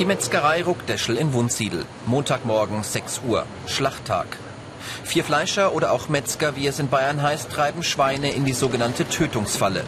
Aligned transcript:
Die 0.00 0.06
Metzgerei 0.06 0.62
Ruckdeschel 0.62 1.18
in 1.18 1.34
Wunsiedel. 1.34 1.84
Montagmorgen 2.06 2.82
6 2.82 3.20
Uhr. 3.28 3.44
Schlachttag. 3.66 4.38
Vier 5.04 5.24
Fleischer 5.24 5.74
oder 5.74 5.92
auch 5.92 6.08
Metzger, 6.08 6.56
wie 6.56 6.66
es 6.66 6.78
in 6.78 6.88
Bayern 6.88 7.20
heißt, 7.20 7.50
treiben 7.50 7.82
Schweine 7.82 8.32
in 8.32 8.46
die 8.46 8.54
sogenannte 8.54 9.06
Tötungsfalle. 9.06 9.84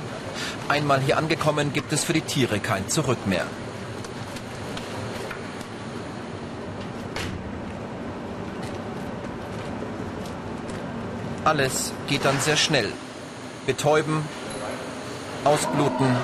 Einmal 0.69 1.01
hier 1.01 1.17
angekommen, 1.17 1.73
gibt 1.73 1.95
es 1.95 2.05
für 2.05 2.13
die 2.13 2.21
Tiere 2.21 2.61
kein 2.61 2.91
Zurück 2.91 3.27
mehr. 3.27 3.46
Alles 11.47 11.94
geht 12.08 12.27
dann 12.27 12.39
sehr 12.39 12.58
schnell. 12.58 12.93
Betäuben, 13.64 14.22
ausbluten, 15.44 16.14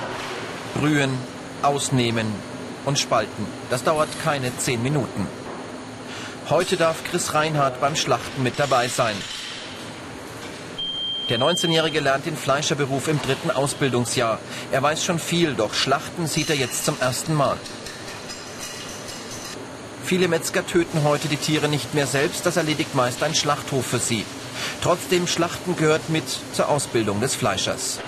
brühen, 0.75 1.17
ausnehmen 1.63 2.48
und 2.89 2.99
spalten. 2.99 3.45
Das 3.69 3.83
dauert 3.83 4.09
keine 4.23 4.55
zehn 4.57 4.81
Minuten. 4.81 5.27
Heute 6.49 6.75
darf 6.75 7.03
Chris 7.03 7.35
Reinhardt 7.35 7.79
beim 7.79 7.95
Schlachten 7.95 8.41
mit 8.41 8.59
dabei 8.59 8.87
sein. 8.87 9.15
Der 11.29 11.39
19-Jährige 11.39 11.99
lernt 11.99 12.25
den 12.25 12.35
Fleischerberuf 12.35 13.07
im 13.07 13.21
dritten 13.21 13.51
Ausbildungsjahr. 13.51 14.39
Er 14.71 14.81
weiß 14.81 15.05
schon 15.05 15.19
viel, 15.19 15.53
doch 15.53 15.75
Schlachten 15.75 16.25
sieht 16.25 16.49
er 16.49 16.55
jetzt 16.55 16.83
zum 16.85 16.99
ersten 16.99 17.35
Mal. 17.35 17.57
Viele 20.03 20.27
Metzger 20.27 20.65
töten 20.65 21.03
heute 21.03 21.27
die 21.27 21.37
Tiere 21.37 21.67
nicht 21.67 21.93
mehr 21.93 22.07
selbst, 22.07 22.47
das 22.47 22.57
erledigt 22.57 22.95
meist 22.95 23.21
ein 23.21 23.35
Schlachthof 23.35 23.85
für 23.85 23.99
sie. 23.99 24.25
Trotzdem, 24.81 25.27
Schlachten 25.27 25.75
gehört 25.75 26.09
mit 26.09 26.23
zur 26.53 26.67
Ausbildung 26.69 27.21
des 27.21 27.35
Fleischers. 27.35 27.99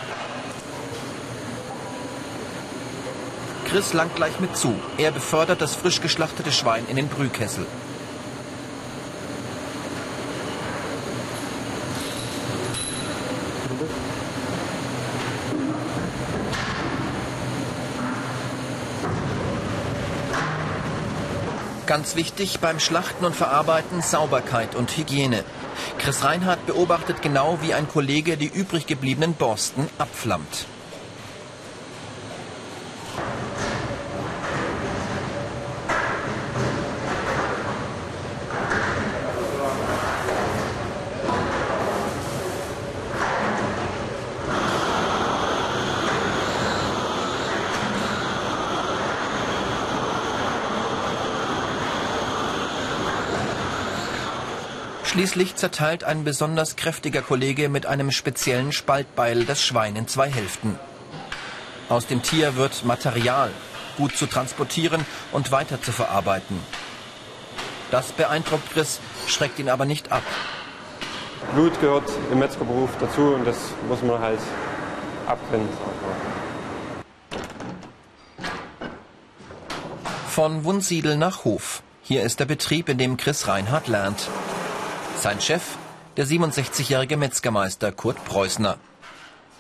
Chris 3.72 3.94
langt 3.94 4.18
gleich 4.18 4.38
mit 4.42 4.58
zu. 4.58 4.76
Er 4.98 5.12
befördert 5.12 5.62
das 5.62 5.76
frisch 5.76 6.02
geschlachtete 6.02 6.52
Schwein 6.52 6.84
in 6.90 6.98
den 6.98 7.08
Brühkessel. 7.08 7.66
Ganz 21.86 22.18
wichtig 22.18 22.60
beim 22.60 22.82
Schlachten 22.82 23.24
und 23.24 23.38
Verarbeiten 23.38 24.02
Sauberkeit 24.02 24.76
und 24.76 24.98
Hygiene. 24.98 25.46
Chris 25.98 26.26
Reinhardt 26.26 26.66
beobachtet 26.66 27.22
genau 27.22 27.60
wie 27.62 27.74
ein 27.74 27.88
Kollege 27.88 28.36
die 28.36 28.48
übrig 28.48 28.86
gebliebenen 28.86 29.34
Borsten 29.34 29.88
abflammt. 29.98 30.66
Schließlich 55.12 55.58
zerteilt 55.58 56.06
ein 56.06 56.24
besonders 56.24 56.78
kräftiger 56.78 57.22
Kollege 57.22 57.68
mit 57.68 57.86
einem 57.86 58.12
speziellen 58.12 58.72
Spaltbeil 58.72 59.44
das 59.44 59.62
Schwein 59.62 59.98
in 59.98 60.08
zwei 60.08 60.32
Hälften. 60.32 60.80
Aus 61.90 62.08
dem 62.08 62.24
Tier 62.24 62.56
wird 62.56 62.86
Material, 62.86 63.52
gut 63.98 64.16
zu 64.16 64.26
transportieren 64.26 65.06
und 65.34 65.52
weiter 65.52 65.82
zu 65.82 65.92
verarbeiten. 65.92 66.58
Das 67.92 68.14
beeindruckt 68.14 68.72
Chris, 68.72 69.02
schreckt 69.28 69.60
ihn 69.60 69.68
aber 69.68 69.84
nicht 69.84 70.14
ab. 70.14 70.24
Blut 71.56 71.78
gehört 71.82 72.10
im 72.32 72.40
Metzgerberuf 72.40 72.92
dazu 73.02 73.34
und 73.34 73.46
das 73.46 73.58
muss 73.90 74.02
man 74.04 74.18
halt 74.18 74.40
abkennen. 75.28 75.68
Von 80.30 80.64
Wunsiedel 80.64 81.18
nach 81.18 81.44
Hof. 81.44 81.84
Hier 82.02 82.24
ist 82.24 82.40
der 82.40 82.46
Betrieb, 82.46 82.88
in 82.88 82.98
dem 82.98 83.18
Chris 83.18 83.50
Reinhardt 83.50 83.90
lernt. 83.90 84.30
Sein 85.22 85.40
Chef, 85.40 85.62
der 86.18 86.26
67-jährige 86.26 87.16
Metzgermeister 87.16 87.92
Kurt 87.92 88.26
Preußner. 88.26 88.80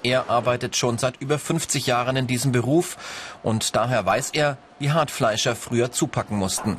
Er 0.01 0.27
arbeitet 0.27 0.75
schon 0.75 0.97
seit 0.97 1.21
über 1.21 1.37
50 1.37 1.85
Jahren 1.85 2.15
in 2.15 2.25
diesem 2.25 2.51
Beruf 2.51 2.97
und 3.43 3.75
daher 3.75 4.03
weiß 4.03 4.31
er, 4.31 4.57
wie 4.79 4.91
hart 4.91 5.11
Fleischer 5.11 5.55
früher 5.55 5.91
zupacken 5.91 6.35
mussten. 6.35 6.77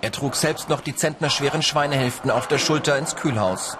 Er 0.00 0.10
trug 0.10 0.36
selbst 0.36 0.70
noch 0.70 0.80
die 0.80 0.96
zentnerschweren 0.96 1.60
Schweinehälften 1.60 2.30
auf 2.30 2.48
der 2.48 2.56
Schulter 2.56 2.96
ins 2.96 3.14
Kühlhaus. 3.14 3.76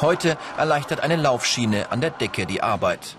Heute 0.00 0.38
erleichtert 0.56 1.00
eine 1.00 1.16
Laufschiene 1.16 1.92
an 1.92 2.00
der 2.00 2.08
Decke 2.08 2.46
die 2.46 2.62
Arbeit. 2.62 3.16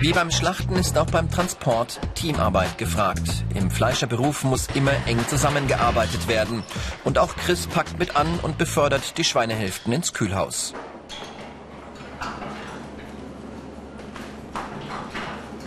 Wie 0.00 0.14
beim 0.14 0.30
Schlachten 0.30 0.76
ist 0.76 0.96
auch 0.96 1.10
beim 1.10 1.30
Transport 1.30 2.00
Teamarbeit 2.14 2.78
gefragt. 2.78 3.44
Im 3.54 3.70
Fleischerberuf 3.70 4.44
muss 4.44 4.68
immer 4.74 4.92
eng 5.06 5.18
zusammengearbeitet 5.28 6.26
werden. 6.26 6.62
Und 7.04 7.18
auch 7.18 7.36
Chris 7.36 7.66
packt 7.66 7.98
mit 7.98 8.16
an 8.16 8.26
und 8.40 8.56
befördert 8.56 9.18
die 9.18 9.24
Schweinehälften 9.24 9.92
ins 9.92 10.14
Kühlhaus. 10.14 10.72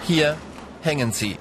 Hier 0.02 0.36
hängen 0.82 1.12
sie. 1.12 1.38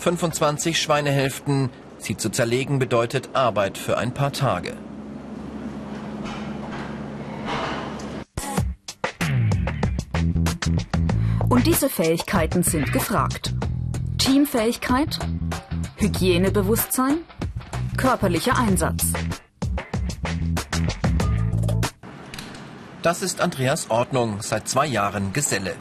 25 0.00 0.82
Schweinehälften. 0.82 1.70
Sie 1.98 2.16
zu 2.16 2.30
zerlegen 2.30 2.80
bedeutet 2.80 3.30
Arbeit 3.34 3.78
für 3.78 3.96
ein 3.96 4.12
paar 4.12 4.32
Tage. 4.32 4.76
Und 11.54 11.68
diese 11.68 11.88
Fähigkeiten 11.88 12.64
sind 12.64 12.92
gefragt. 12.92 13.54
Teamfähigkeit, 14.18 15.20
Hygienebewusstsein, 15.98 17.18
körperlicher 17.96 18.58
Einsatz. 18.58 19.04
Das 23.02 23.22
ist 23.22 23.40
Andreas 23.40 23.88
Ordnung, 23.88 24.42
seit 24.42 24.66
zwei 24.66 24.86
Jahren 24.86 25.32
Geselle. 25.32 25.76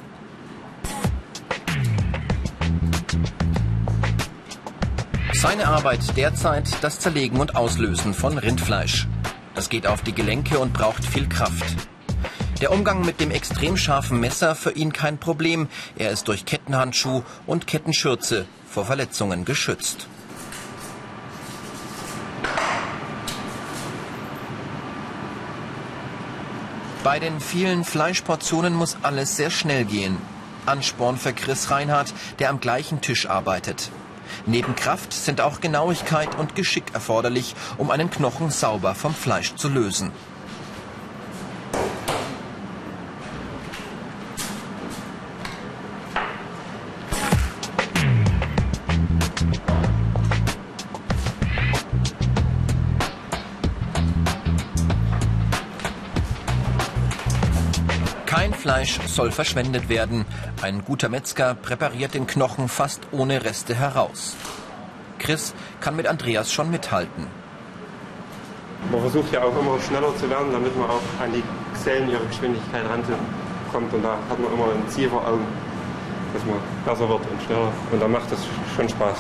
Seine 5.34 5.68
Arbeit 5.70 6.16
derzeit 6.16 6.84
das 6.84 7.00
Zerlegen 7.00 7.40
und 7.40 7.56
Auslösen 7.56 8.14
von 8.14 8.38
Rindfleisch. 8.38 9.08
Das 9.56 9.70
geht 9.70 9.88
auf 9.88 10.04
die 10.04 10.14
Gelenke 10.14 10.60
und 10.60 10.72
braucht 10.72 11.04
viel 11.04 11.28
Kraft. 11.28 11.66
Der 12.64 12.72
Umgang 12.72 13.06
mit 13.06 13.20
dem 13.20 13.30
extrem 13.30 13.76
scharfen 13.76 14.22
Messer 14.22 14.56
für 14.56 14.72
ihn 14.72 14.94
kein 14.94 15.18
Problem. 15.18 15.68
Er 15.98 16.12
ist 16.12 16.30
durch 16.30 16.46
Kettenhandschuh 16.46 17.22
und 17.46 17.68
Kettenschürze 17.68 18.46
vor 18.70 18.86
Verletzungen 18.86 19.44
geschützt. 19.44 20.08
Bei 27.04 27.20
den 27.20 27.42
vielen 27.42 27.84
Fleischportionen 27.84 28.74
muss 28.74 28.96
alles 29.02 29.36
sehr 29.36 29.50
schnell 29.50 29.84
gehen. 29.84 30.18
Ansporn 30.66 31.18
für 31.18 31.34
Chris 31.34 31.70
Reinhardt, 31.70 32.14
der 32.40 32.50
am 32.50 32.62
gleichen 32.62 33.02
Tisch 33.02 33.26
arbeitet. 33.26 33.92
Neben 34.46 34.78
Kraft 34.78 35.12
sind 35.12 35.42
auch 35.42 35.60
Genauigkeit 35.60 36.34
und 36.36 36.56
Geschick 36.56 36.94
erforderlich, 36.94 37.56
um 37.78 37.92
einen 37.92 38.10
Knochen 38.10 38.52
sauber 38.52 38.96
vom 38.96 39.14
Fleisch 39.14 39.54
zu 39.56 39.68
lösen. 39.68 40.14
Fleisch 58.64 58.98
soll 59.08 59.30
verschwendet 59.32 59.90
werden. 59.90 60.24
Ein 60.62 60.86
guter 60.86 61.10
Metzger 61.10 61.54
präpariert 61.54 62.14
den 62.14 62.28
Knochen 62.28 62.70
fast 62.70 63.02
ohne 63.12 63.44
Reste 63.44 63.76
heraus. 63.76 64.38
Chris 65.20 65.54
kann 65.82 65.98
mit 65.98 66.08
Andreas 66.08 66.50
schon 66.50 66.72
mithalten. 66.72 67.28
Man 68.90 69.02
versucht 69.02 69.34
ja 69.34 69.44
auch 69.44 69.60
immer 69.60 69.78
schneller 69.82 70.16
zu 70.16 70.30
werden, 70.30 70.54
damit 70.54 70.78
man 70.78 70.90
auch 70.90 71.02
an 71.22 71.34
die 71.34 71.44
Gesellen 71.74 72.10
ihre 72.10 72.26
Geschwindigkeit 72.26 72.86
rankommt. 72.90 73.94
Und 73.94 74.02
da 74.02 74.18
hat 74.30 74.40
man 74.40 74.54
immer 74.54 74.72
ein 74.72 74.88
Ziel 74.88 75.10
vor 75.10 75.28
Augen, 75.28 75.46
dass 76.34 76.46
man 76.46 76.56
besser 76.86 77.10
wird 77.10 77.20
und 77.20 77.44
schneller. 77.46 77.70
Und 77.92 78.02
da 78.02 78.08
macht 78.08 78.32
das 78.32 78.40
schon 78.78 78.88
Spaß. 78.88 79.18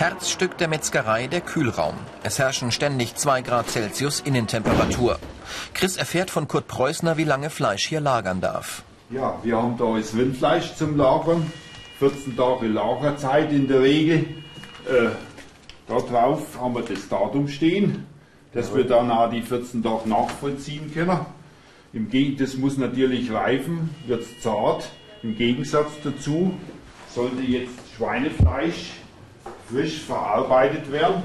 Herzstück 0.00 0.56
der 0.56 0.68
Metzgerei 0.68 1.26
der 1.26 1.42
Kühlraum. 1.42 1.92
Es 2.22 2.38
herrschen 2.38 2.72
ständig 2.72 3.16
2 3.16 3.42
Grad 3.42 3.68
Celsius 3.68 4.20
Innentemperatur. 4.20 5.18
Chris 5.74 5.98
erfährt 5.98 6.30
von 6.30 6.48
Kurt 6.48 6.68
Preußner, 6.68 7.18
wie 7.18 7.24
lange 7.24 7.50
Fleisch 7.50 7.86
hier 7.86 8.00
lagern 8.00 8.40
darf. 8.40 8.82
Ja, 9.10 9.38
wir 9.42 9.58
haben 9.58 9.76
da 9.76 9.98
das 9.98 10.14
Rindfleisch 10.14 10.74
zum 10.74 10.96
Lagern. 10.96 11.52
14 11.98 12.34
Tage 12.34 12.68
Lagerzeit 12.68 13.52
in 13.52 13.68
der 13.68 13.82
Regel. 13.82 14.20
Äh, 14.88 15.10
da 15.86 15.98
drauf 15.98 16.58
haben 16.58 16.76
wir 16.76 16.82
das 16.82 17.06
Datum 17.06 17.46
stehen, 17.46 18.06
dass 18.54 18.74
wir 18.74 18.84
dann 18.84 19.10
auch 19.10 19.28
die 19.28 19.42
14 19.42 19.82
Tage 19.82 20.08
nachvollziehen 20.08 20.90
können. 20.94 21.26
Im 21.92 22.08
das 22.38 22.56
muss 22.56 22.78
natürlich 22.78 23.30
reifen, 23.30 23.94
wird 24.06 24.24
zart. 24.40 24.88
Im 25.22 25.36
Gegensatz 25.36 25.90
dazu 26.02 26.54
sollte 27.14 27.42
jetzt 27.42 27.74
Schweinefleisch 27.98 28.92
frisch 29.70 30.00
verarbeitet 30.00 30.90
werden. 30.90 31.22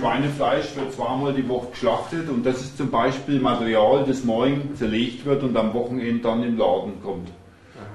Schweinefleisch 0.00 0.76
wird 0.76 0.94
zweimal 0.94 1.34
die 1.34 1.46
Woche 1.48 1.68
geschlachtet 1.72 2.28
und 2.28 2.44
das 2.44 2.60
ist 2.60 2.78
zum 2.78 2.90
Beispiel 2.90 3.38
Material, 3.38 4.04
das 4.06 4.24
morgen 4.24 4.74
zerlegt 4.76 5.24
wird 5.26 5.42
und 5.42 5.56
am 5.56 5.74
Wochenende 5.74 6.22
dann 6.22 6.42
im 6.42 6.56
Laden 6.56 7.02
kommt. 7.02 7.28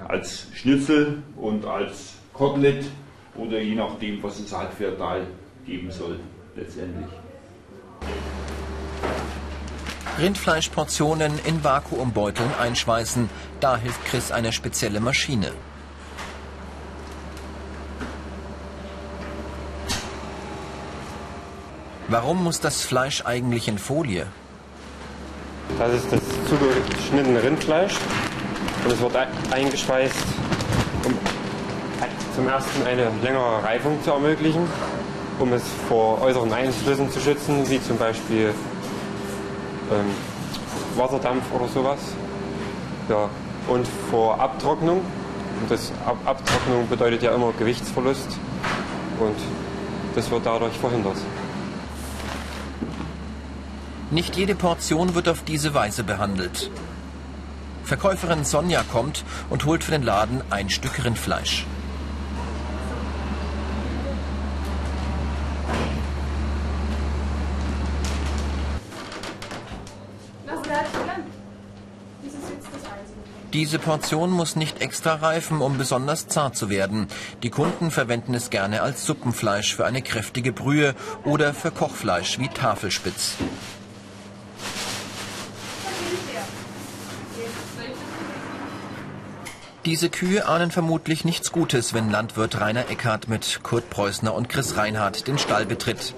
Als 0.07 0.48
Schnitzel 0.54 1.24
und 1.36 1.66
als 1.66 2.13
Kotelett 2.33 2.86
oder 3.36 3.60
je 3.60 3.75
nachdem, 3.75 4.21
was 4.21 4.39
es 4.39 4.56
halt 4.56 4.74
für 4.74 4.89
ein 4.89 4.98
Teil 4.98 5.27
geben 5.66 5.92
soll 5.92 6.19
letztendlich. 6.56 7.10
Rindfleischportionen 10.19 11.39
in 11.45 11.63
Vakuumbeuteln 11.63 12.50
einschweißen. 12.60 13.30
Da 13.62 13.77
hilft 13.77 14.04
Chris 14.06 14.31
eine 14.31 14.51
spezielle 14.51 15.00
Maschine. 15.00 15.54
Warum 22.12 22.44
muss 22.44 22.60
das 22.60 22.82
Fleisch 22.82 23.24
eigentlich 23.24 23.68
in 23.68 23.78
Folie? 23.78 24.26
Das 25.78 25.94
ist 25.94 26.12
das 26.12 26.22
zugeschnittene 26.50 27.44
Rindfleisch 27.44 27.94
und 28.84 28.92
es 28.92 29.00
wird 29.00 29.16
eingeschweißt, 29.52 30.26
um 31.06 31.14
zum 32.36 32.48
ersten 32.48 32.88
eine 32.88 33.12
längere 33.22 33.64
Reifung 33.64 34.04
zu 34.04 34.10
ermöglichen, 34.10 34.66
um 35.38 35.54
es 35.54 35.62
vor 35.88 36.20
äußeren 36.24 36.52
Einflüssen 36.52 37.12
zu 37.12 37.20
schützen, 37.20 37.70
wie 37.70 37.80
zum 37.80 38.00
Beispiel 38.00 38.56
ähm, 39.92 40.06
Wasserdampf 40.98 41.44
oder 41.54 41.68
sowas. 41.68 42.00
Ja, 43.08 43.30
und 43.68 43.88
vor 44.10 44.40
Abtrocknung. 44.40 45.02
Und 45.62 45.70
das 45.70 45.92
Ab 46.08 46.18
Abtrocknung 46.26 46.90
bedeutet 46.90 47.22
ja 47.22 47.36
immer 47.36 47.54
Gewichtsverlust 47.60 48.30
und 49.20 49.36
das 50.16 50.32
wird 50.32 50.44
dadurch 50.44 50.74
verhindert. 50.74 51.18
Nicht 54.12 54.36
jede 54.36 54.56
Portion 54.56 55.14
wird 55.14 55.30
auf 55.30 55.44
diese 55.44 55.76
Weise 55.76 56.04
behandelt. 56.04 56.72
Verkäuferin 57.84 58.44
Sonja 58.44 58.84
kommt 58.84 59.24
und 59.52 59.66
holt 59.66 59.84
für 59.84 59.92
den 59.92 60.04
Laden 60.04 60.42
ein 60.50 60.70
Stück 60.70 61.04
Rindfleisch. 61.04 61.66
Diese 73.54 73.80
Portion 73.80 74.32
muss 74.32 74.56
nicht 74.56 74.82
extra 74.82 75.16
reifen, 75.16 75.62
um 75.62 75.78
besonders 75.78 76.28
zart 76.28 76.56
zu 76.56 76.70
werden. 76.70 77.08
Die 77.42 77.50
Kunden 77.50 77.92
verwenden 77.92 78.34
es 78.34 78.50
gerne 78.50 78.82
als 78.82 79.06
Suppenfleisch 79.06 79.76
für 79.76 79.86
eine 79.86 80.02
kräftige 80.02 80.54
Brühe 80.54 80.96
oder 81.26 81.54
für 81.54 81.72
Kochfleisch 81.72 82.40
wie 82.40 82.48
Tafelspitz. 82.48 83.36
Diese 89.86 90.10
Kühe 90.10 90.46
ahnen 90.46 90.72
vermutlich 90.72 91.24
nichts 91.24 91.54
Gutes, 91.54 91.94
wenn 91.94 92.12
Landwirt 92.12 92.60
Rainer 92.60 92.90
Eckhardt 92.90 93.30
mit 93.30 93.62
Kurt 93.64 93.90
Preußner 93.90 94.34
und 94.34 94.50
Chris 94.50 94.76
Reinhardt 94.76 95.26
den 95.26 95.38
Stall 95.38 95.66
betritt. 95.66 96.14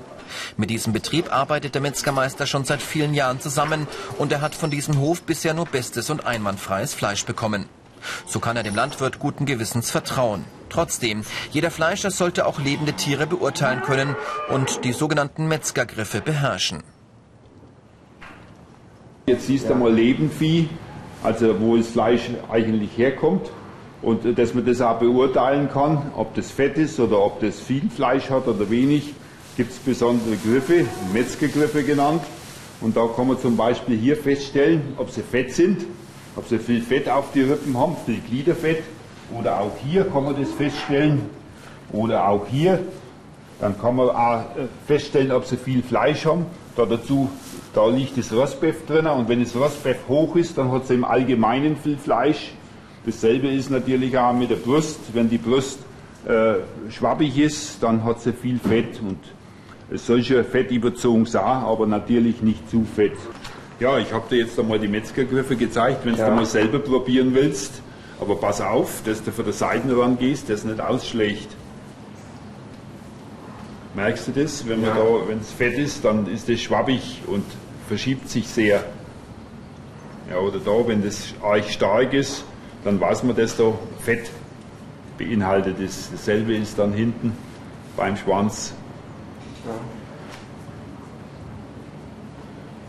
Mit 0.58 0.72
diesem 0.72 0.94
Betrieb 0.94 1.32
arbeitet 1.32 1.76
der 1.76 1.82
Metzgermeister 1.82 2.48
schon 2.48 2.66
seit 2.66 2.82
vielen 2.82 3.14
Jahren 3.14 3.40
zusammen 3.40 3.88
und 4.18 4.32
er 4.32 4.42
hat 4.42 4.56
von 4.56 4.72
diesem 4.72 4.98
Hof 4.98 5.22
bisher 5.22 5.54
nur 5.54 5.68
bestes 5.68 6.10
und 6.10 6.26
einwandfreies 6.26 6.96
Fleisch 6.96 7.24
bekommen. 7.26 7.66
So 8.26 8.40
kann 8.40 8.58
er 8.58 8.64
dem 8.64 8.74
Landwirt 8.74 9.20
guten 9.20 9.46
Gewissens 9.46 9.92
vertrauen. 9.92 10.44
Trotzdem, 10.70 11.24
jeder 11.52 11.70
Fleischer 11.70 12.10
sollte 12.10 12.48
auch 12.48 12.60
lebende 12.60 12.94
Tiere 12.94 13.28
beurteilen 13.28 13.82
können 13.84 14.16
und 14.50 14.86
die 14.86 14.94
sogenannten 14.94 15.48
Metzgergriffe 15.48 16.22
beherrschen. 16.22 16.82
Jetzt 19.28 19.46
siehst 19.46 19.70
du 19.70 19.76
mal 19.76 19.94
Lebenvieh, 19.94 20.68
also 21.24 21.60
wo 21.60 21.78
das 21.78 21.88
Fleisch 21.88 22.30
eigentlich 22.52 22.98
herkommt 22.98 23.52
und 24.02 24.26
äh, 24.26 24.34
dass 24.34 24.54
man 24.54 24.66
das 24.66 24.82
auch 24.82 25.00
beurteilen 25.00 25.70
kann, 25.72 26.12
ob 26.16 26.34
das 26.36 26.52
Fett 26.52 26.78
ist 26.78 27.00
oder 27.00 27.20
ob 27.20 27.40
das 27.40 27.60
viel 27.60 27.90
Fleisch 27.90 28.30
hat 28.30 28.48
oder 28.48 28.70
wenig, 28.70 29.14
gibt 29.58 29.72
es 29.72 29.78
besondere 29.78 30.36
Griffe, 30.38 30.86
Metzgergriffe 31.14 31.84
genannt. 31.84 32.22
Und 32.80 32.98
da 32.98 33.08
kann 33.16 33.28
man 33.28 33.40
zum 33.40 33.56
Beispiel 33.56 33.98
hier 33.98 34.18
feststellen, 34.18 34.96
ob 34.98 35.12
sie 35.12 35.22
fett 35.22 35.54
sind, 35.54 35.86
ob 36.36 36.48
sie 36.48 36.58
viel 36.58 36.82
Fett 36.82 37.08
auf 37.08 37.32
die 37.34 37.42
Rippen 37.42 37.78
haben, 37.78 37.96
viel 38.06 38.20
Gliederfett. 38.22 38.84
Oder 39.38 39.60
auch 39.60 39.72
hier 39.86 40.06
kann 40.06 40.26
man 40.26 40.36
das 40.40 40.52
feststellen. 40.52 41.22
Oder 41.92 42.28
auch 42.28 42.48
hier. 42.48 42.80
Dann 43.60 43.80
kann 43.80 43.98
man 43.98 44.10
auch 44.10 44.40
äh, 44.40 44.68
feststellen, 44.88 45.32
ob 45.32 45.46
sie 45.46 45.58
viel 45.58 45.84
Fleisch 45.84 46.26
haben. 46.26 46.48
Da 46.76 46.86
dazu 46.86 47.30
da 47.74 47.88
liegt 47.88 48.18
das 48.18 48.34
Rostbeff 48.34 48.86
drin 48.86 49.08
und 49.08 49.30
wenn 49.30 49.42
das 49.42 49.56
Rostbeff 49.56 50.08
hoch 50.08 50.36
ist, 50.36 50.58
dann 50.58 50.72
hat 50.72 50.84
es 50.84 50.90
im 50.90 51.06
Allgemeinen 51.06 51.78
viel 51.78 51.98
Fleisch. 51.98 52.52
Dasselbe 53.06 53.48
ist 53.48 53.72
natürlich 53.72 54.18
auch 54.18 54.34
mit 54.34 54.50
der 54.50 54.58
Brust. 54.58 55.00
Wenn 55.14 55.30
die 55.30 55.38
Brust 55.38 55.80
äh, 56.28 56.56
schwabbig 56.92 57.38
ist, 57.38 57.82
dann 57.82 58.04
hat 58.04 58.22
sie 58.22 58.34
viel 58.34 58.60
Fett 58.60 59.00
und 59.02 59.18
es 59.90 60.06
soll 60.06 60.24
schon 60.24 60.44
fett 60.46 60.72
überzogen 60.72 61.26
sein, 61.26 61.44
aber 61.44 61.88
natürlich 61.88 62.42
nicht 62.42 62.70
zu 62.70 62.86
fett. 62.96 63.18
Ja, 63.80 63.98
ich 63.98 64.14
habe 64.14 64.26
dir 64.30 64.44
jetzt 64.44 64.60
einmal 64.60 64.80
die 64.80 64.88
Metzgergriffe 64.88 65.56
gezeigt, 65.56 66.06
wenn 66.06 66.16
du 66.16 66.20
ja. 66.20 66.30
mal 66.30 66.46
selber 66.46 66.80
probieren 66.80 67.34
willst. 67.34 67.82
Aber 68.20 68.36
pass 68.36 68.62
auf, 68.62 69.02
dass 69.04 69.24
du 69.24 69.32
von 69.32 69.46
der 69.46 69.54
Seite 69.54 69.98
rangehst, 69.98 70.50
dass 70.50 70.60
es 70.60 70.66
nicht 70.66 70.80
ausschlägt. 70.80 71.48
Merkst 73.94 74.28
du 74.28 74.32
das? 74.32 74.68
Wenn 74.68 74.84
ja. 74.84 74.96
es 75.40 75.52
fett 75.52 75.78
ist, 75.78 76.06
dann 76.06 76.28
ist 76.28 76.50
es 76.50 76.62
schwabbig 76.62 77.22
und 77.28 77.44
verschiebt 77.88 78.30
sich 78.30 78.48
sehr. 78.48 78.84
Ja, 80.30 80.38
oder 80.38 80.60
da, 80.60 80.88
wenn 80.88 81.04
das 81.04 81.34
arg 81.42 81.66
stark 81.66 82.14
ist, 82.14 82.46
dann 82.86 83.00
weiß 83.02 83.24
man, 83.24 83.36
dass 83.36 83.58
da 83.58 83.74
Fett 84.00 84.32
beinhaltet 85.18 85.80
ist. 85.80 86.14
Dasselbe 86.14 86.56
ist 86.56 86.80
dann 86.80 86.94
hinten 86.94 87.34
beim 87.98 88.16
Schwanz. 88.16 88.74
Ja. 89.66 89.74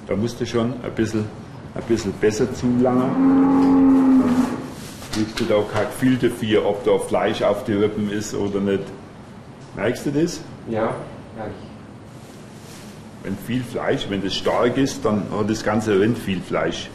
Da 0.07 0.17
musst 0.17 0.41
du 0.41 0.47
schon 0.47 0.73
ein 0.83 0.93
bisschen, 0.95 1.25
ein 1.75 1.83
bisschen 1.83 2.13
besser 2.13 2.53
zulangen. 2.55 4.23
Kriegst 5.13 5.41
du 5.41 5.45
da 5.45 5.63
kein 5.73 5.87
Gefühl 5.87 6.17
dafür, 6.17 6.65
ob 6.65 6.85
da 6.85 6.99
Fleisch 6.99 7.43
auf 7.43 7.65
die 7.65 7.73
Rippen 7.73 8.11
ist 8.11 8.35
oder 8.35 8.61
nicht. 8.61 8.85
Merkst 9.75 10.07
du 10.07 10.11
das? 10.11 10.41
Ja, 10.69 10.95
merke 11.37 11.51
ich. 11.51 11.73
Wenn 13.25 13.37
viel 13.37 13.63
Fleisch, 13.63 14.07
wenn 14.09 14.23
das 14.23 14.35
stark 14.35 14.77
ist, 14.77 15.05
dann 15.05 15.25
hat 15.31 15.49
das 15.49 15.63
ganze 15.63 15.99
Rind 16.01 16.19
viel 16.19 16.41
Fleisch. 16.41 16.91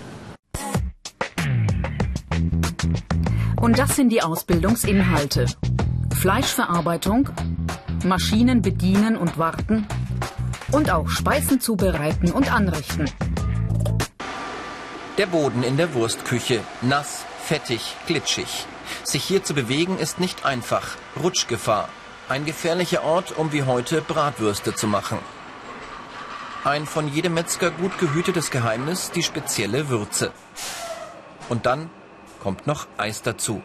Und 3.62 3.80
das 3.80 3.96
sind 3.96 4.10
die 4.10 4.22
Ausbildungsinhalte. 4.22 5.46
Fleischverarbeitung, 6.16 7.30
Maschinen 8.06 8.62
bedienen 8.62 9.18
und 9.18 9.38
warten 9.38 9.88
und 10.72 10.92
auch 10.92 11.08
Speisen 11.10 11.60
zubereiten 11.60 12.32
und 12.32 12.52
anrichten. 12.52 13.10
Der 15.18 15.26
Boden 15.26 15.64
in 15.64 15.78
der 15.78 15.94
Wurstküche, 15.94 16.62
nass, 16.82 17.26
fettig, 17.40 17.96
glitschig. 18.06 18.66
Sich 19.04 19.24
hier 19.24 19.44
zu 19.44 19.54
bewegen 19.54 19.98
ist 19.98 20.20
nicht 20.20 20.46
einfach. 20.46 20.96
Rutschgefahr. 21.22 21.90
Ein 22.30 22.44
gefährlicher 22.44 23.04
Ort, 23.04 23.38
um 23.38 23.54
wie 23.54 23.64
heute 23.64 24.02
Bratwürste 24.02 24.76
zu 24.76 24.86
machen. 24.86 25.20
Ein 26.66 26.86
von 26.86 27.08
jedem 27.08 27.34
Metzger 27.36 27.72
gut 27.72 27.98
gehütetes 28.00 28.52
Geheimnis, 28.52 29.12
die 29.12 29.24
spezielle 29.24 29.88
Würze. 29.88 30.34
Und 31.48 31.66
dann 31.66 31.90
kommt 32.42 32.68
noch 32.68 32.88
Eis 32.98 33.22
dazu. 33.22 33.64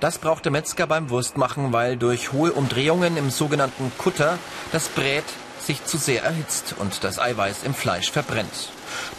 Das 0.00 0.16
braucht 0.16 0.46
der 0.46 0.52
Metzger 0.52 0.86
beim 0.86 1.10
Wurstmachen, 1.10 1.74
weil 1.74 1.98
durch 1.98 2.32
hohe 2.32 2.52
Umdrehungen 2.52 3.18
im 3.18 3.28
sogenannten 3.28 3.92
Kutter 3.98 4.38
das 4.72 4.88
Brät 4.88 5.24
sich 5.60 5.84
zu 5.84 5.98
sehr 5.98 6.22
erhitzt 6.24 6.74
und 6.78 7.04
das 7.04 7.18
Eiweiß 7.18 7.64
im 7.64 7.74
Fleisch 7.74 8.10
verbrennt. 8.10 8.72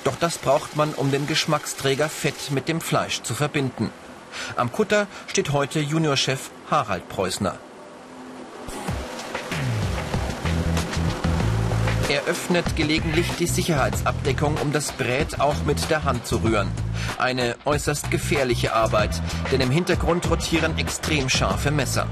Doch 0.04 0.16
das 0.20 0.40
braucht 0.40 0.76
man, 0.76 0.96
um 0.96 1.12
den 1.12 1.28
Geschmacksträger 1.28 2.10
Fett 2.10 2.50
mit 2.50 2.68
dem 2.70 2.82
Fleisch 2.82 3.22
zu 3.22 3.36
verbinden. 3.36 3.92
Am 4.56 4.72
Kutter 4.72 5.06
steht 5.28 5.52
heute 5.52 5.80
Juniorchef 5.80 6.50
Harald 6.72 7.08
Preußner. 7.08 7.60
Er 12.08 12.24
öffnet 12.26 12.76
gelegentlich 12.76 13.32
die 13.40 13.48
Sicherheitsabdeckung, 13.48 14.58
um 14.58 14.72
das 14.72 14.92
Brät 14.92 15.40
auch 15.40 15.56
mit 15.66 15.90
der 15.90 16.04
Hand 16.04 16.28
zu 16.28 16.38
rühren. 16.38 16.72
Eine 17.18 17.56
äußerst 17.66 18.12
gefährliche 18.12 18.74
Arbeit, 18.74 19.20
denn 19.52 19.60
im 19.60 19.72
Hintergrund 19.72 20.30
rotieren 20.30 20.78
extrem 20.78 21.30
scharfe 21.30 21.72
Messer. 21.72 22.06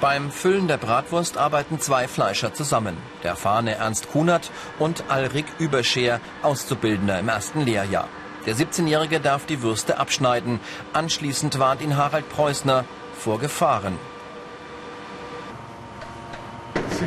Beim 0.00 0.32
Füllen 0.32 0.66
der 0.66 0.78
Bratwurst 0.78 1.38
arbeiten 1.38 1.78
zwei 1.78 2.08
Fleischer 2.08 2.52
zusammen. 2.52 2.96
Der 3.22 3.30
erfahrene 3.30 3.76
Ernst 3.76 4.10
Kunert 4.10 4.50
und 4.80 5.04
Alrik 5.08 5.46
Überscheer, 5.60 6.20
Auszubildender 6.42 7.20
im 7.20 7.28
ersten 7.28 7.60
Lehrjahr. 7.64 8.08
Der 8.46 8.56
17-Jährige 8.56 9.20
darf 9.20 9.46
die 9.46 9.62
Würste 9.62 9.98
abschneiden. 9.98 10.58
Anschließend 10.92 11.60
warnt 11.60 11.82
ihn 11.82 11.96
Harald 11.96 12.28
Preußner 12.28 12.84
vor 13.16 13.38
Gefahren. 13.38 13.96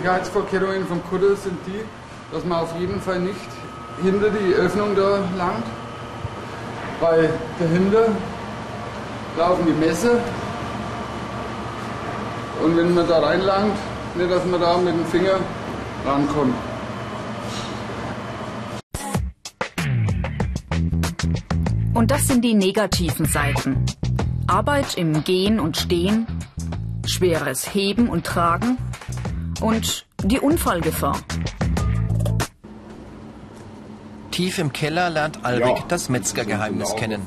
Sicherheitsvorkehrungen 0.02 0.88
vom 0.88 1.04
Kutter 1.04 1.36
sind 1.36 1.60
die, 1.68 1.80
dass 2.34 2.44
man 2.44 2.62
auf 2.62 2.76
jeden 2.80 3.00
Fall 3.00 3.20
nicht 3.20 3.36
hinter 4.02 4.32
die 4.32 4.56
Öffnung 4.56 4.96
da 4.96 5.20
langt, 5.38 5.64
weil 7.00 7.30
dahinter 7.60 8.08
laufen 9.38 9.64
die 9.68 9.74
Messer 9.74 10.14
und 12.64 12.78
wenn 12.78 12.96
man 12.96 13.08
da 13.08 13.20
reinlangt, 13.20 13.78
nicht, 14.16 14.32
dass 14.32 14.44
man 14.46 14.60
da 14.60 14.78
mit 14.80 14.96
dem 14.96 15.06
Finger 15.06 15.40
rankommt. 16.04 16.56
Und 21.94 22.10
das 22.10 22.28
sind 22.28 22.44
die 22.44 22.56
negativen 22.56 23.28
Seiten. 23.28 23.86
Arbeit 24.48 24.98
im 24.98 25.24
Gehen 25.24 25.60
und 25.60 25.78
Stehen, 25.78 26.26
schweres 27.06 27.76
Heben 27.76 28.10
und 28.10 28.26
Tragen 28.26 28.80
und 29.62 30.06
die 30.24 30.40
Unfallgefahr. 30.40 31.20
Tief 34.32 34.60
im 34.60 34.72
Keller 34.74 35.10
lernt 35.10 35.44
Alrik 35.44 35.78
ja, 35.78 35.84
das 35.88 36.10
Metzgergeheimnis 36.10 36.96
kennen. 36.96 37.22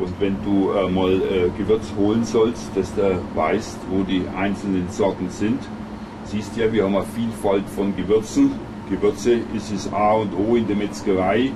Und 0.00 0.20
wenn 0.20 0.36
du 0.42 0.72
äh, 0.72 0.88
mal 0.88 1.12
äh, 1.12 1.50
Gewürz 1.56 1.92
holen 1.96 2.24
sollst, 2.24 2.70
dass 2.74 2.94
du 2.94 3.20
weißt, 3.34 3.76
wo 3.90 4.02
die 4.02 4.24
einzelnen 4.36 4.90
Sorten 4.90 5.30
sind, 5.30 5.60
siehst 6.24 6.56
ja, 6.56 6.72
wir 6.72 6.84
haben 6.84 6.96
eine 6.96 7.04
Vielfalt 7.14 7.68
von 7.68 7.94
Gewürzen. 7.94 8.52
Gewürze 8.88 9.40
ist 9.54 9.72
das 9.72 9.92
A 9.92 10.14
und 10.14 10.34
O 10.34 10.56
in 10.56 10.66
der 10.66 10.76
Metzgerei. 10.76 11.52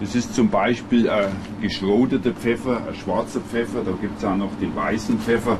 Das 0.00 0.14
ist 0.14 0.34
zum 0.34 0.48
Beispiel 0.48 1.08
ein 1.08 1.32
geschroteter 1.60 2.32
Pfeffer, 2.32 2.82
ein 2.88 2.94
schwarzer 2.94 3.40
Pfeffer, 3.40 3.82
da 3.84 3.92
gibt 4.00 4.18
es 4.18 4.24
auch 4.24 4.36
noch 4.36 4.50
den 4.60 4.74
weißen 4.74 5.18
Pfeffer. 5.18 5.58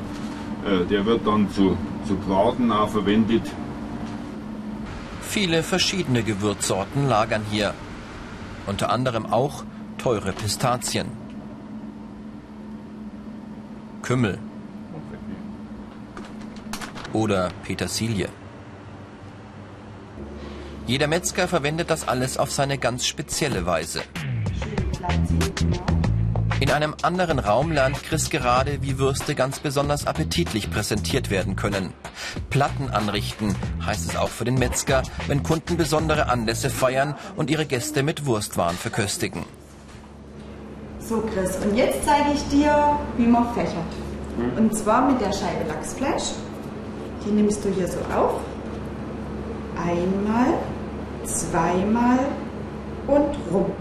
Äh, 0.65 0.85
der 0.85 1.05
wird 1.05 1.27
dann 1.27 1.49
zu, 1.51 1.77
zu 2.05 2.15
Braten 2.15 2.71
auch 2.71 2.89
verwendet. 2.89 3.43
Viele 5.21 5.63
verschiedene 5.63 6.23
Gewürzsorten 6.23 7.07
lagern 7.09 7.43
hier. 7.51 7.73
Unter 8.67 8.89
anderem 8.89 9.25
auch 9.25 9.63
teure 9.97 10.31
Pistazien. 10.31 11.07
Kümmel. 14.01 14.39
Oder 17.13 17.49
Petersilie. 17.63 18.29
Jeder 20.87 21.07
Metzger 21.07 21.47
verwendet 21.47 21.89
das 21.89 22.07
alles 22.07 22.37
auf 22.37 22.51
seine 22.51 22.77
ganz 22.77 23.07
spezielle 23.07 23.65
Weise. 23.65 24.03
In 26.65 26.71
einem 26.71 26.95
anderen 27.03 27.37
Raum 27.37 27.71
lernt 27.71 28.01
Chris 28.01 28.31
gerade, 28.31 28.81
wie 28.81 28.97
Würste 28.97 29.35
ganz 29.35 29.59
besonders 29.59 30.07
appetitlich 30.07 30.71
präsentiert 30.71 31.29
werden 31.29 31.55
können. 31.55 31.93
Platten 32.49 32.89
anrichten 32.89 33.55
heißt 33.85 34.09
es 34.09 34.15
auch 34.15 34.29
für 34.29 34.45
den 34.45 34.55
Metzger, 34.55 35.03
wenn 35.27 35.43
Kunden 35.43 35.77
besondere 35.77 36.27
Anlässe 36.27 36.71
feiern 36.71 37.13
und 37.35 37.51
ihre 37.51 37.67
Gäste 37.67 38.01
mit 38.01 38.25
Wurstwaren 38.25 38.75
verköstigen. 38.75 39.45
So 40.97 41.21
Chris, 41.21 41.55
und 41.57 41.77
jetzt 41.77 41.99
zeige 42.03 42.31
ich 42.33 42.41
dir, 42.47 42.97
wie 43.15 43.27
man 43.27 43.53
fächert. 43.53 43.75
Und 44.57 44.75
zwar 44.75 45.07
mit 45.07 45.21
der 45.21 45.33
Scheibe 45.33 45.67
Lachsfleisch. 45.67 46.31
Die 47.23 47.29
nimmst 47.29 47.63
du 47.63 47.69
hier 47.69 47.87
so 47.87 47.99
auf. 48.11 48.41
Einmal, 49.77 50.57
zweimal 51.25 52.17
und 53.05 53.35
rum. 53.53 53.71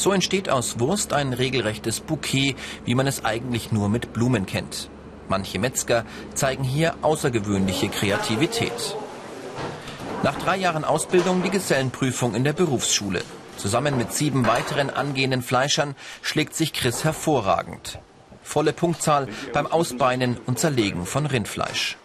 So 0.00 0.12
entsteht 0.12 0.48
aus 0.48 0.80
Wurst 0.80 1.12
ein 1.12 1.34
regelrechtes 1.34 2.00
Bouquet, 2.00 2.56
wie 2.86 2.94
man 2.94 3.06
es 3.06 3.22
eigentlich 3.22 3.70
nur 3.70 3.90
mit 3.90 4.14
Blumen 4.14 4.46
kennt. 4.46 4.88
Manche 5.28 5.58
Metzger 5.58 6.06
zeigen 6.32 6.64
hier 6.64 6.94
außergewöhnliche 7.02 7.90
Kreativität. 7.90 8.96
Nach 10.22 10.38
drei 10.38 10.56
Jahren 10.56 10.84
Ausbildung 10.84 11.42
die 11.42 11.50
Gesellenprüfung 11.50 12.34
in 12.34 12.44
der 12.44 12.54
Berufsschule. 12.54 13.20
Zusammen 13.58 13.98
mit 13.98 14.14
sieben 14.14 14.46
weiteren 14.46 14.88
angehenden 14.88 15.42
Fleischern 15.42 15.94
schlägt 16.22 16.54
sich 16.54 16.72
Chris 16.72 17.04
hervorragend. 17.04 17.98
Volle 18.42 18.72
Punktzahl 18.72 19.28
beim 19.52 19.66
Ausbeinen 19.66 20.38
und 20.46 20.58
Zerlegen 20.58 21.04
von 21.04 21.26
Rindfleisch. 21.26 21.98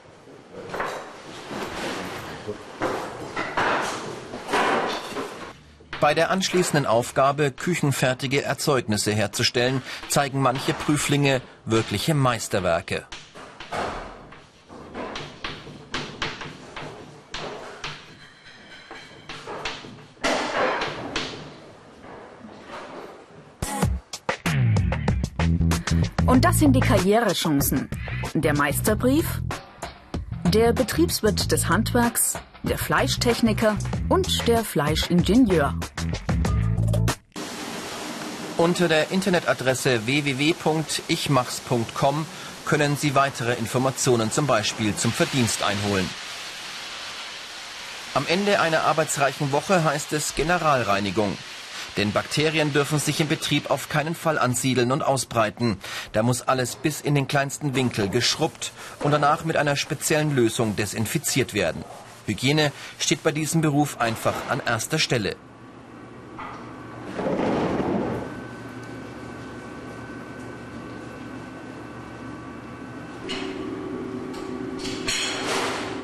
Bei 6.06 6.14
der 6.14 6.30
anschließenden 6.30 6.86
Aufgabe, 6.86 7.52
küchenfertige 7.52 8.44
Erzeugnisse 8.44 9.12
herzustellen, 9.12 9.82
zeigen 10.08 10.40
manche 10.40 10.76
Prüflinge 10.76 11.42
wirkliche 11.66 12.14
Meisterwerke. 12.14 13.08
Und 26.28 26.46
das 26.46 26.60
sind 26.60 26.74
die 26.74 26.82
Karrierechancen. 26.82 27.90
Der 28.36 28.56
Meisterbrief, 28.56 29.42
der 30.44 30.72
Betriebswirt 30.72 31.52
des 31.52 31.68
Handwerks, 31.68 32.38
der 32.66 32.78
Fleischtechniker 32.78 33.78
und 34.10 34.46
der 34.48 34.66
Fleischingenieur. 34.66 35.76
Unter 38.58 38.88
der 38.88 39.12
Internetadresse 39.12 40.06
www.ichmachs.com 40.06 42.26
können 42.66 42.96
Sie 42.98 43.16
weitere 43.16 43.54
Informationen 43.54 44.32
zum 44.32 44.48
Beispiel 44.48 44.96
zum 44.96 45.12
Verdienst 45.12 45.62
einholen. 45.64 46.10
Am 48.14 48.26
Ende 48.28 48.62
einer 48.62 48.84
arbeitsreichen 48.84 49.52
Woche 49.52 49.84
heißt 49.84 50.14
es 50.14 50.36
Generalreinigung. 50.36 51.38
Denn 51.98 52.12
Bakterien 52.12 52.74
dürfen 52.74 53.00
sich 53.00 53.22
im 53.22 53.28
Betrieb 53.28 53.70
auf 53.70 53.90
keinen 53.90 54.16
Fall 54.16 54.40
ansiedeln 54.40 54.92
und 54.92 55.02
ausbreiten. 55.02 55.78
Da 56.14 56.24
muss 56.24 56.42
alles 56.42 56.76
bis 56.76 57.02
in 57.02 57.16
den 57.16 57.28
kleinsten 57.28 57.76
Winkel 57.76 58.10
geschrubbt 58.10 58.72
und 59.00 59.12
danach 59.12 59.46
mit 59.46 59.58
einer 59.58 59.76
speziellen 59.76 60.36
Lösung 60.36 60.76
desinfiziert 60.76 61.54
werden. 61.54 61.84
Hygiene 62.26 62.72
steht 63.00 63.24
bei 63.24 63.32
diesem 63.32 63.62
Beruf 63.62 64.00
einfach 64.00 64.36
an 64.50 64.62
erster 64.66 65.00
Stelle. 65.00 65.36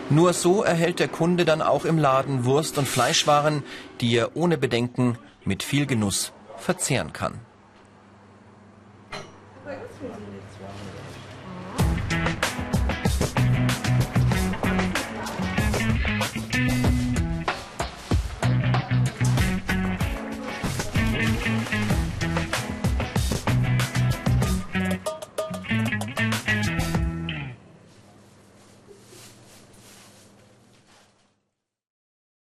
Nur 0.09 0.33
so 0.33 0.61
erhält 0.61 0.99
der 0.99 1.07
Kunde 1.07 1.45
dann 1.45 1.61
auch 1.61 1.85
im 1.85 1.97
Laden 1.97 2.43
Wurst- 2.43 2.77
und 2.77 2.85
Fleischwaren, 2.85 3.63
die 4.01 4.13
er 4.13 4.35
ohne 4.35 4.57
Bedenken 4.57 5.17
mit 5.45 5.63
viel 5.63 5.85
Genuss 5.85 6.33
verzehren 6.57 7.13
kann. 7.13 7.39